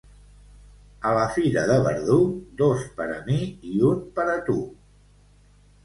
A 1.09 1.11
la 1.17 1.25
fira 1.35 1.65
de 1.73 1.77
Verdú, 1.89 2.17
dos 2.65 2.83
per 2.99 3.09
a 3.19 3.21
mi 3.31 3.39
i 3.77 3.79
un 3.95 4.05
per 4.19 4.29
a 4.37 4.43
tu. 4.51 4.61